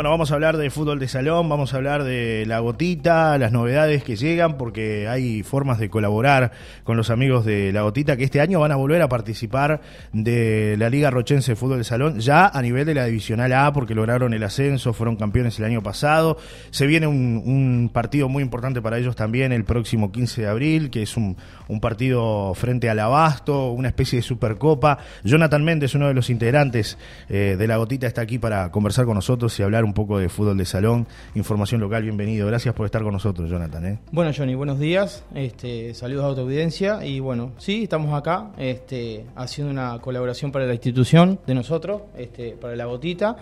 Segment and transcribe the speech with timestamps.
[0.00, 3.52] Bueno, vamos a hablar de fútbol de salón, vamos a hablar de la gotita, las
[3.52, 6.52] novedades que llegan, porque hay formas de colaborar
[6.84, 9.82] con los amigos de la gotita que este año van a volver a participar
[10.14, 13.74] de la Liga Rochense de Fútbol de Salón, ya a nivel de la Divisional A,
[13.74, 16.38] porque lograron el ascenso, fueron campeones el año pasado.
[16.70, 21.02] Se viene un, partido muy importante para ellos también el próximo 15 de abril, que
[21.02, 21.36] es un,
[21.82, 24.96] partido frente al Abasto, una especie de Supercopa.
[25.24, 26.96] Jonathan Méndez, uno de los integrantes
[27.28, 30.28] eh, de la gotita, está aquí para conversar con nosotros y hablar un poco de
[30.28, 32.46] fútbol de salón, información local, bienvenido.
[32.46, 33.86] Gracias por estar con nosotros, Jonathan.
[33.86, 33.98] ¿eh?
[34.12, 35.24] Bueno, Johnny, buenos días.
[35.34, 40.66] Este, saludos a tu audiencia y bueno, sí, estamos acá este, haciendo una colaboración para
[40.66, 43.36] la institución de nosotros, este, para la gotita.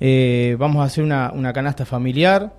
[0.00, 2.52] Eh, vamos a hacer una, canasta familiar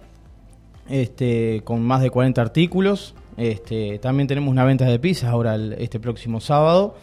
[0.90, 3.16] este, con más de 40 artículos.
[3.38, 6.96] Este, también tenemos una venta de pizzas ahora este próximo sábado.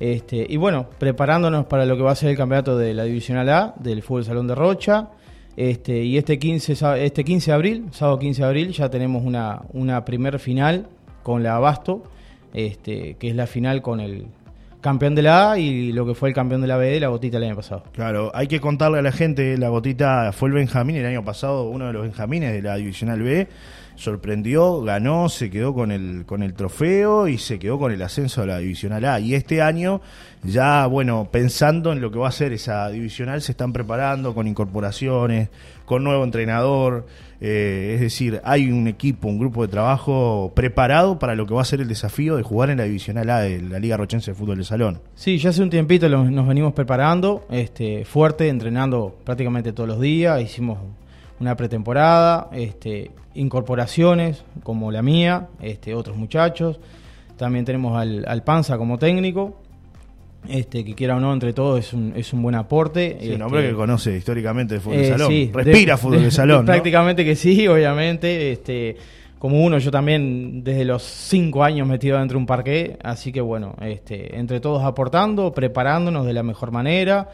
[0.00, 3.48] Este, y bueno, preparándonos para lo que va a ser el campeonato de la Divisional
[3.48, 5.08] A del Fútbol Salón de Rocha.
[5.56, 9.62] Este, y este 15, este 15 de abril, sábado 15 de abril, ya tenemos una,
[9.72, 10.86] una primer final
[11.22, 12.02] con la Abasto,
[12.52, 14.26] este, que es la final con el
[14.80, 17.38] campeón de la A y lo que fue el campeón de la B, la Gotita
[17.38, 17.84] el año pasado.
[17.92, 21.68] Claro, hay que contarle a la gente, la Gotita fue el Benjamín el año pasado,
[21.70, 23.48] uno de los Benjamines de la Divisional B
[23.96, 28.42] sorprendió, ganó, se quedó con el, con el trofeo y se quedó con el ascenso
[28.42, 29.20] a la Divisional A.
[29.20, 30.00] Y este año,
[30.42, 34.46] ya, bueno, pensando en lo que va a ser esa Divisional, se están preparando con
[34.46, 35.48] incorporaciones,
[35.84, 37.06] con nuevo entrenador.
[37.40, 41.62] Eh, es decir, hay un equipo, un grupo de trabajo preparado para lo que va
[41.62, 44.34] a ser el desafío de jugar en la Divisional A de la Liga Rochense de
[44.34, 45.00] Fútbol de Salón.
[45.14, 50.40] Sí, ya hace un tiempito nos venimos preparando, este, fuerte, entrenando prácticamente todos los días.
[50.40, 50.78] Hicimos
[51.40, 56.78] una pretemporada, este, incorporaciones como la mía, este, otros muchachos.
[57.36, 59.56] También tenemos al, al Panza como técnico,
[60.48, 63.16] este, que quiera o no, entre todos es un, es un buen aporte.
[63.20, 65.50] Sí, un hombre este, que conoce históricamente el fútbol de eh, salón.
[65.52, 66.64] Respira fútbol de, salón.
[66.66, 68.52] Prácticamente que sí, obviamente.
[68.52, 68.96] Este,
[69.38, 73.42] como uno, yo también desde los cinco años metido dentro de un parque, así que
[73.42, 77.28] bueno, este, entre todos aportando, preparándonos de la mejor manera,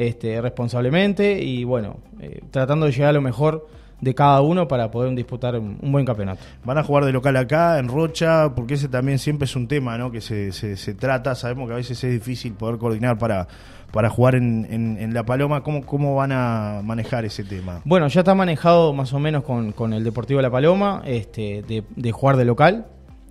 [0.00, 3.68] este, responsablemente y bueno, eh, tratando de llegar a lo mejor
[4.00, 6.40] de cada uno para poder disputar un, buen campeonato.
[6.64, 9.98] Van a jugar de local acá, en Rocha, porque ese también siempre es un tema
[9.98, 10.10] ¿no?
[10.10, 11.34] que se, se, trata.
[11.34, 13.46] Sabemos que a veces es difícil poder coordinar para,
[13.92, 15.62] para jugar en, en, La Paloma.
[15.62, 17.82] ¿Cómo, ¿Cómo van a manejar ese tema?
[17.84, 21.84] Bueno, ya está manejado más o menos con, con el Deportivo La Paloma, este, de,
[21.94, 22.86] de jugar de local.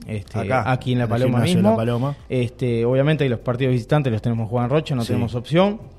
[0.06, 1.72] Este, acá, aquí en La Paloma mismo.
[1.72, 2.16] La Paloma.
[2.30, 5.98] Este, obviamente los partidos visitantes los tenemos que jugar en Rocha, no tenemos opción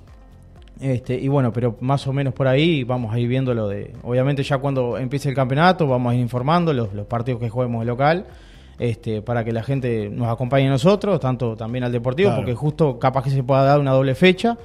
[0.80, 3.92] este, y bueno, pero más o menos por ahí vamos a ir viendo lo de.
[4.02, 7.84] Obviamente, ya cuando empiece el campeonato, vamos a ir informando los, los partidos que juguemos
[7.84, 8.26] local.
[8.78, 12.98] Este, para que la gente nos acompañe a nosotros, tanto también al Deportivo, porque justo
[12.98, 14.56] capaz que se pueda dar una doble fecha.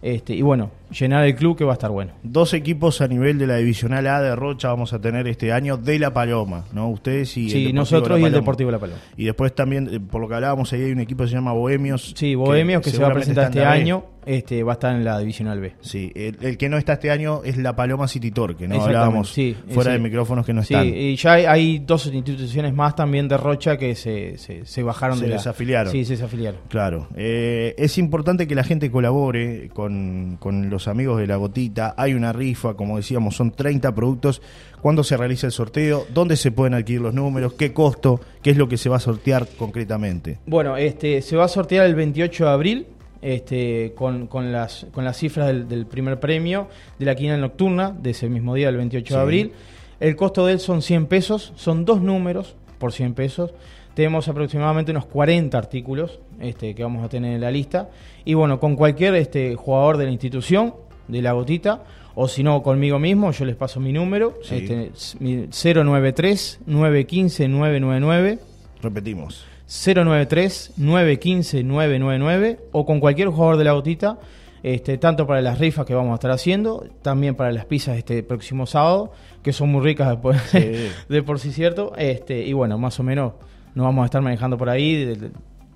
[0.00, 2.12] Este, y bueno, llenar el club que va a estar bueno.
[2.22, 5.76] Dos equipos a nivel de la Divisional A de Rocha vamos a tener este año
[5.76, 6.88] de La Paloma, ¿no?
[6.88, 9.00] Ustedes y sí, nosotros y el Deportivo La Paloma.
[9.16, 11.52] Y después también, eh, por lo que hablábamos, ahí hay un equipo que se llama
[11.52, 12.14] Bohemios.
[12.16, 15.20] Sí, Bohemios que, se va a presentar este año este, va a estar en la
[15.20, 15.74] Divisional B.
[15.80, 18.82] Sí, el, que no está este año es la Paloma City Torque, ¿no?
[18.82, 19.34] Hablábamos
[19.70, 20.82] fuera de micrófonos que no están.
[20.82, 25.26] Sí, y ya hay, dos instituciones más también de Rocha que se, se, bajaron se
[25.26, 25.92] de desafiliaron.
[25.92, 26.60] Sí, se desafiliaron.
[26.68, 27.06] Claro.
[27.14, 31.94] Eh, es importante que la gente colabore con, con los amigos de la gotita.
[31.96, 34.42] Hay una rifa, como decíamos, son 30 productos.
[34.80, 36.06] ¿Cuándo se realiza el sorteo?
[36.12, 37.54] ¿Dónde se pueden adquirir los números?
[37.54, 38.20] ¿Qué costo?
[38.42, 40.38] ¿Qué es lo que se va a sortear concretamente?
[40.46, 42.86] Bueno, este se va a sortear el 28 de abril
[43.22, 48.10] este, con, con, las, con las cifras del, primer premio de la quina nocturna de
[48.10, 49.52] ese mismo día, el 28 de abril.
[49.98, 53.52] El costo de él son 100 pesos, son dos números por 100 pesos.
[53.96, 57.88] Tenemos aproximadamente unos 40 artículos este, que vamos a tener en la lista.
[58.26, 60.74] Y bueno, con cualquier este, jugador de la institución,
[61.08, 61.82] de la gotita,
[62.14, 68.38] o si no, conmigo mismo, yo les paso mi número, este, 093 915 999.
[68.82, 69.46] Repetimos.
[69.66, 74.18] 093-915-999 o con cualquier jugador de la gotita,
[74.62, 78.22] este, tanto para las rifas que vamos a estar haciendo, también para las pizzas este
[78.22, 79.12] próximo sábado,
[79.42, 80.52] que son muy ricas después
[81.08, 81.94] de por sí cierto.
[81.96, 83.32] Este, y bueno, más o menos
[83.76, 85.14] nos vamos a estar manejando por ahí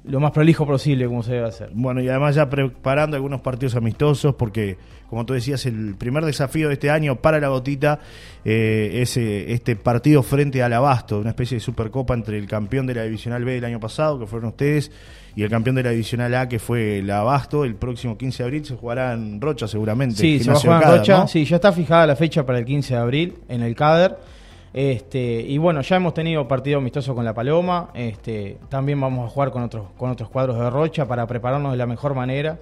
[0.05, 1.69] lo más prolijo posible como se debe hacer.
[1.75, 4.79] Bueno, y además ya preparando algunos partidos amistosos, porque
[5.11, 8.01] como tú decías, el primer desafío de este año para la gotita
[8.43, 12.87] eh, es eh, este partido frente al Abasto, una especie de supercopa entre el campeón
[12.87, 14.91] de la Divisional B del año pasado, que fueron ustedes,
[15.37, 17.67] y el campeón de la Divisional A, que fue el Abasto.
[17.67, 20.17] El próximo 15 de abril se jugará en Rocha seguramente.
[20.17, 22.65] Sí, se va a jugar en Rocha, sí, ya está fijada la fecha para el
[22.65, 24.40] 15 de abril en el CADER.
[24.73, 29.29] Este, y bueno, ya hemos tenido partido amistoso con la Paloma, este, también vamos a
[29.29, 32.59] jugar con otros, con otros cuadros de Rocha para prepararnos de la mejor manera.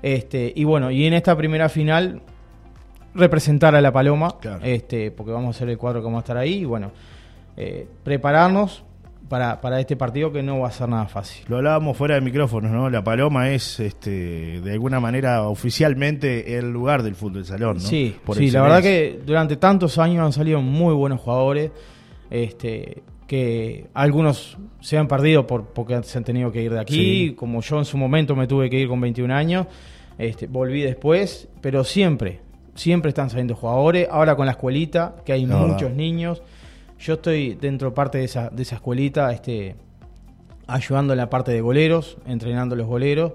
[0.00, 2.22] Este, y bueno, y en esta primera final
[3.14, 4.64] representar a la Paloma, Claro.
[4.64, 6.92] este, porque vamos a ser el cuadro que vamos a estar ahí y bueno,
[7.56, 8.84] eh, prepararnos
[9.28, 11.44] para, para este partido que no va a ser nada fácil.
[11.48, 12.88] Lo hablábamos fuera de micrófonos, ¿no?
[12.90, 17.80] La Paloma es, este, de alguna manera, oficialmente el lugar del fútbol salón, ¿no?
[17.80, 21.70] Sí, Por sí la verdad que durante tantos años han salido muy buenos jugadores,
[22.30, 27.28] este, que algunos se han perdido por, porque se han tenido que ir de aquí,
[27.28, 27.34] Sí.
[27.34, 29.66] como yo en su momento me tuve que ir con 21 años,
[30.16, 32.40] este, volví después, pero siempre,
[32.74, 36.42] siempre están saliendo jugadores, ahora con la escuelita, que hay muchos niños,
[36.98, 39.76] yo estoy dentro parte de esa, de esa escuelita, este,
[40.66, 43.32] ayudando en la parte de goleros, entrenando los goleros.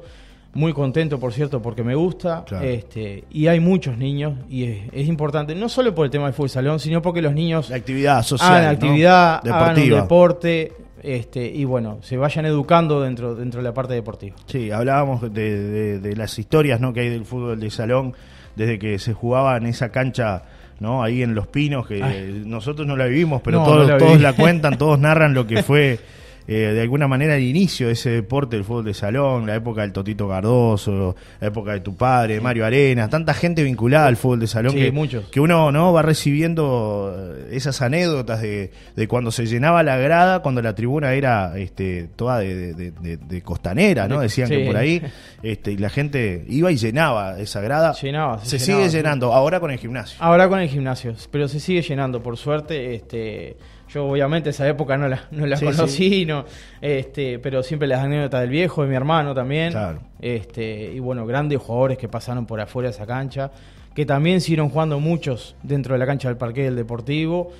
[0.55, 2.43] Muy contento, por cierto, porque me gusta.
[2.45, 2.63] Claro.
[2.63, 6.33] Este, y hay muchos niños, y es, es importante, no solo por el tema del
[6.35, 8.69] fútbol salón, sino porque los niños La actividad social, hagan ¿no?
[8.71, 10.01] actividad, hagan deportiva.
[10.01, 14.35] deporte, este, y bueno, se vayan educando dentro, dentro de la parte deportiva.
[14.45, 16.93] Sí, hablábamos de, de- de las historias ¿no?
[16.93, 18.13] que hay del fútbol de salón
[18.55, 20.43] desde que se jugaba en esa cancha
[20.79, 22.43] no ahí en Los Pinos, que Ay.
[22.45, 25.47] nosotros no la vivimos, pero No, todos, no la todos la cuentan, todos narran lo
[25.47, 25.99] que fue
[26.47, 29.81] eh, de alguna manera el inicio de ese deporte del fútbol de salón, la época
[29.81, 34.39] del Totito Cardoso, la época de tu padre, Mario Arenas, tanta gente vinculada al fútbol
[34.41, 35.25] de salón Sí, que, muchos.
[35.29, 40.41] que uno no va recibiendo eh, esas anécdotas de, de cuando se llenaba la grada,
[40.41, 44.17] cuando la tribuna era este, toda de, de- costanera, ¿no?
[44.17, 45.01] De- Decían que por ahí
[45.43, 47.93] este, y la gente iba y llenaba esa grada.
[47.93, 50.17] Llenaba, se se sigue llenando, ahora con el gimnasio.
[50.19, 52.95] Ahora con el gimnasio, pero se sigue llenando, por suerte.
[52.95, 53.57] Este,
[53.93, 56.45] yo obviamente esa época no la, no la Sí, conocí, no,
[56.81, 59.71] este, pero siempre las anécdotas del viejo, de mi hermano también.
[59.71, 59.99] Claro.
[60.19, 63.51] Este, y bueno, grandes jugadores que pasaron por afuera de esa cancha,
[63.93, 67.51] que también siguieron jugando muchos dentro de la cancha del parque del Deportivo,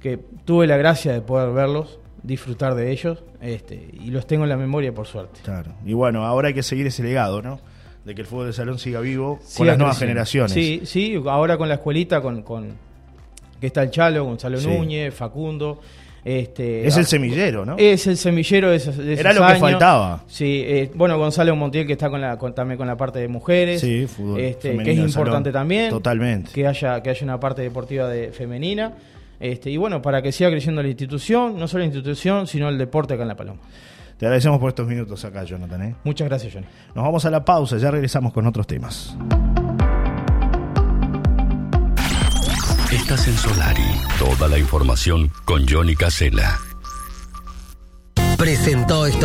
[0.00, 4.48] que tuve la gracia de poder verlos, disfrutar de ellos, este, y los tengo en
[4.48, 5.40] la memoria por suerte.
[5.44, 5.72] Claro.
[5.84, 7.60] Y bueno, ahora hay que seguir ese legado, ¿no?
[8.04, 10.52] De que el fútbol de salón siga vivo con las nuevas generaciones.
[10.52, 12.76] Sí, sí, ahora con la escuelita, con, con
[13.62, 14.66] que está el Chalo, Gonzalo Sí.
[14.66, 15.78] Núñez, Facundo.
[16.24, 17.76] Este, Es el ah, semillero, ¿no?
[17.78, 20.24] Es el semillero de esos, de Era lo que faltaba.
[20.26, 23.28] Sí, eh, bueno, Gonzalo Montiel que está con la, con- también con la parte de
[23.28, 23.80] mujeres.
[23.80, 25.52] Sí, fútbol este, que es importante salón.
[25.52, 25.90] también.
[25.90, 26.50] Totalmente.
[26.52, 28.94] Que haya, que haya una parte deportiva de, femenina.
[29.38, 32.78] Este, y bueno, para que siga creciendo la institución, no solo la institución, sino el
[32.78, 33.60] deporte acá en La Paloma.
[34.18, 35.82] Te agradecemos por estos minutos acá, Jonathan.
[35.82, 35.94] ¿eh?
[36.02, 36.66] Muchas gracias, Johnny.
[36.96, 39.16] Nos vamos a la pausa, ya regresamos con otros temas.
[43.10, 44.00] En Solari.
[44.18, 46.58] Toda la información con Johnny Casella.
[48.38, 49.20] Presentó estos